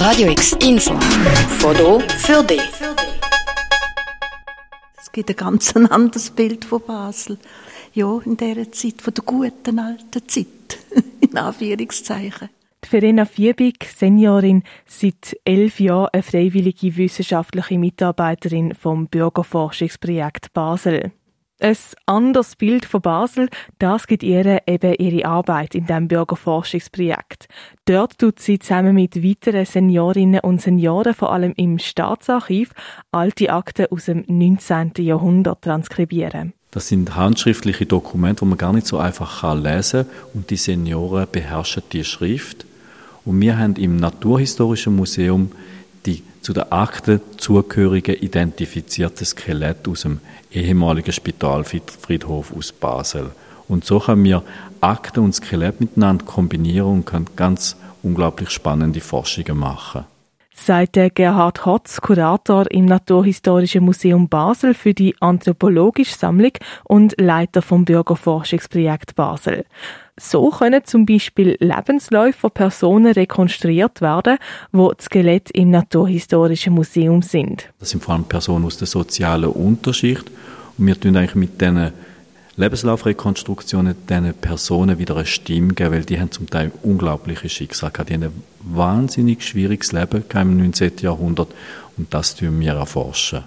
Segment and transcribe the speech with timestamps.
[0.00, 0.94] Radio X Info.
[1.58, 2.62] Foto für dich.
[4.98, 7.38] Es gibt ein ganz anderes Bild von Basel.
[7.92, 10.78] Ja, in dieser Zeit, von der guten alten Zeit.
[11.20, 12.48] in Anführungszeichen.
[12.82, 21.12] Verena Fiebig, Seniorin, seit elf Jahren eine freiwillige wissenschaftliche Mitarbeiterin vom Bürgerforschungsprojekt Basel.
[21.62, 27.48] Ein anderes Bild von Basel, das gibt ihr eben ihre Arbeit in diesem Bürgerforschungsprojekt.
[27.84, 32.72] Dort tut sie zusammen mit weiteren Seniorinnen und Senioren, vor allem im Staatsarchiv,
[33.12, 34.92] alte Akten aus dem 19.
[35.00, 36.54] Jahrhundert transkribieren.
[36.70, 41.26] Das sind handschriftliche Dokumente, die man gar nicht so einfach lesen kann und die Senioren
[41.30, 42.64] beherrschen die Schrift.
[43.26, 45.52] Und wir haben im Naturhistorischen Museum
[46.06, 53.30] die zu den Akten zugehörigen identifizierten Skelette aus dem ehemaligen Spitalfriedhof aus Basel.
[53.68, 54.42] Und so können wir
[54.80, 60.04] Akten und Skelett miteinander kombinieren und können ganz unglaublich spannende Forschungen machen.
[60.54, 66.52] Sagt Gerhard Hotz, Kurator im Naturhistorischen Museum Basel für die Anthropologische Sammlung
[66.84, 69.64] und Leiter vom Bürgerforschungsprojekt Basel.
[70.22, 74.36] So können zum Beispiel Lebensläufe von Personen rekonstruiert werden,
[74.70, 77.70] wo Skelett im Naturhistorischen Museum sind.
[77.78, 80.30] Das sind vor allem Personen aus der sozialen Unterschicht
[80.76, 81.92] und wir tun eigentlich mit diesen
[82.56, 88.10] Lebenslaufrekonstruktionen diesen Personen wieder eine Stimme geben, weil die haben zum Teil unglaubliche Schicksale gehabt.
[88.10, 90.98] Die haben ein wahnsinnig schwieriges Leben im 19.
[91.00, 91.48] Jahrhundert
[91.96, 93.44] und das tun wir erforschen.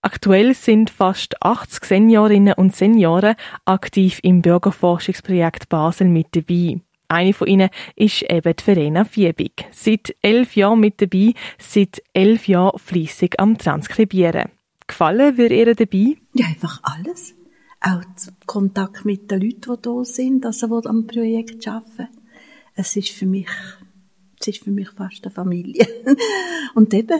[0.00, 6.80] Aktuell sind fast 80 Seniorinnen und Senioren aktiv im Bürgerforschungsprojekt Basel mit dabei.
[7.08, 9.66] Eine von ihnen ist eben die Verena Fiebig.
[9.72, 14.50] Seit elf Jahren mit dabei, seit elf Jahren fließig am Transkribieren.
[14.86, 16.16] Gefallen wird ihr dabei?
[16.34, 17.34] Ja, einfach alles.
[17.80, 18.02] Auch
[18.46, 22.08] Kontakt mit den Leuten, die da sind, also die am Projekt arbeiten.
[22.74, 23.48] Es ist für mich,
[24.38, 25.86] es ist für mich fast eine Familie.
[26.74, 27.18] Und eben,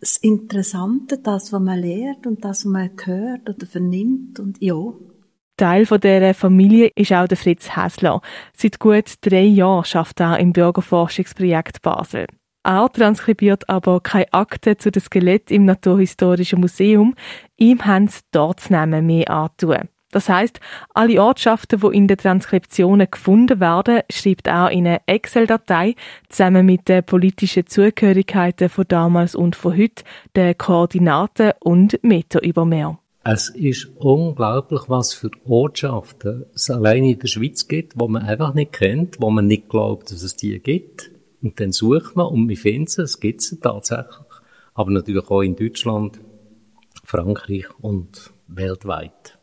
[0.00, 4.76] das Interessante, das, was man lernt und das, was man hört oder vernimmt und ja.
[5.56, 8.20] Teil von dieser Familie ist auch der Fritz Häsler.
[8.54, 12.26] Seit gut drei Jahren schafft er im Bürgerforschungsprojekt Basel.
[12.62, 17.14] Er transkribiert aber keine Akte zu dem Skelett im Naturhistorischen Museum.
[17.56, 19.88] Ihm haben sie dort zu nehmen mehr antun.
[20.10, 20.58] Das heißt,
[20.94, 25.96] alle Ortschaften, die in den Transkriptionen gefunden werden, schreibt er in eine Excel-Datei
[26.30, 30.04] zusammen mit den politischen Zugehörigkeiten von damals und von heute,
[30.34, 32.98] den Koordinaten und Meterübermeer.
[33.22, 38.54] Es ist unglaublich, was für Ortschaften es alleine in der Schweiz gibt, wo man einfach
[38.54, 41.10] nicht kennt, wo man nicht glaubt, dass es die gibt.
[41.42, 44.16] Und dann sucht man und wir finden sie, es gibt sie tatsächlich.
[44.72, 46.18] Aber natürlich auch in Deutschland,
[47.04, 49.37] Frankreich und weltweit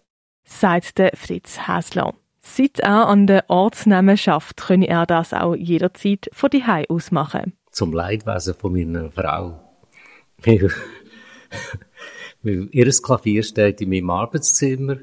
[0.45, 2.13] sagt der Fritz Häsler.
[2.41, 7.53] Seit er an der Ortsnamen schafft, könne er das auch jederzeit von die aus machen.
[7.71, 9.59] Zum Leidwesen von meiner Frau.
[12.43, 14.97] Ihr Klavier steht in meinem Arbeitszimmer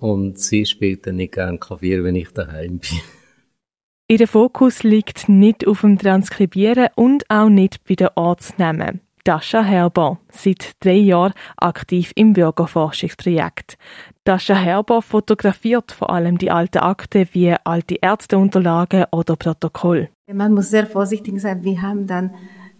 [0.00, 3.00] und sie spielt dann nicht gern Klavier, wenn ich daheim bin.
[4.08, 9.00] Ihr Fokus liegt nicht auf dem Transkribieren und auch nicht bei den Ortsnamen.
[9.24, 13.76] Dascha Herber, seit drei Jahren aktiv im Bürgerforschungsprojekt.
[14.24, 20.08] Dascha Herber fotografiert vor allem die alten Akte wie alte Ärzteunterlagen oder Protokoll.
[20.32, 21.64] Man muss sehr vorsichtig sein.
[21.64, 22.30] Wir haben dann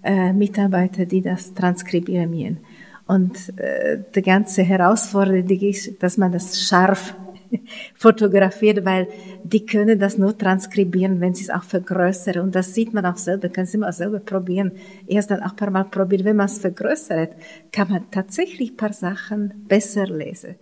[0.03, 2.59] äh, Mitarbeiter, die das transkribieren.
[3.07, 7.15] Und äh, die ganze Herausforderung ist, dass man das scharf
[7.95, 9.09] fotografiert, weil
[9.45, 12.41] die können das nur transkribieren, wenn sie es auch vergrößern.
[12.41, 14.73] Und das sieht man auch selber, können Sie mal selber probieren.
[15.07, 16.25] Erst dann auch ein paar Mal probieren.
[16.25, 17.33] Wenn man es vergrößert,
[17.73, 20.57] kann man tatsächlich ein paar Sachen besser lesen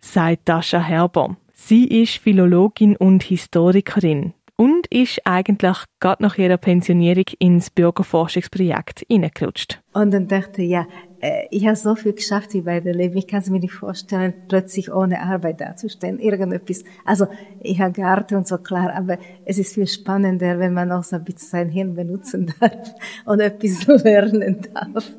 [0.00, 1.36] sagt Dascha Herber.
[1.54, 9.80] Sie ist Philologin und Historikerin und ist eigentlich gerade nach ihrer Pensionierung ins Bürgerforschungsprojekt hineingerutscht.
[9.92, 10.86] Und dann dachte ich, ja,
[11.20, 13.16] äh, ich habe so viel geschafft bei der Leben.
[13.16, 16.18] Ich kann es mir nicht vorstellen, plötzlich ohne Arbeit dazustehen.
[16.18, 16.82] Irgendetwas.
[17.04, 17.26] Also,
[17.60, 21.16] ich habe gearbeitet und so klar, aber es ist viel spannender, wenn man auch so
[21.16, 22.94] ein bisschen sein Hirn benutzen darf
[23.26, 25.12] und etwas lernen darf.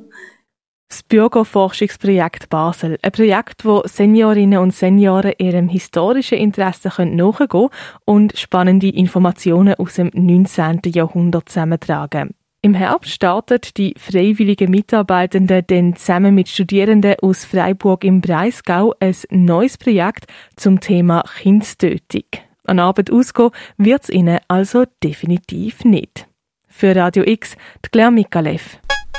[0.89, 2.97] Das Bürgerforschungsprojekt Basel.
[3.03, 7.69] Ein Projekt, wo Seniorinnen und Senioren ihrem historischen Interesse nachgehen können
[8.05, 10.81] und spannende Informationen aus dem 19.
[10.87, 12.31] Jahrhundert zusammentragen.
[12.63, 19.15] Im Herbst startet die freiwilligen Mitarbeitenden dann zusammen mit Studierenden aus Freiburg im Breisgau ein
[19.29, 20.25] neues Projekt
[20.55, 22.25] zum Thema Kindstötung.
[22.65, 26.27] An Arbeit ausgehen wird es ihnen also definitiv nicht.
[26.67, 27.55] Für Radio X,
[27.91, 28.79] Claire Mikalev.